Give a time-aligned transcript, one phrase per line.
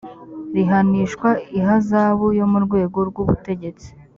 [0.55, 1.29] rihanishwa
[1.59, 3.87] ihazabu yo mu rwego rw’ ubutegetsi